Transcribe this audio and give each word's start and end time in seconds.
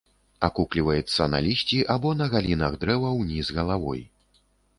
Акукліваецца 0.45 1.27
на 1.33 1.41
лісці 1.47 1.79
або 1.97 2.15
на 2.23 2.29
галінах 2.33 2.79
дрэва 2.85 3.13
ўніз 3.19 3.53
галавой. 3.61 4.01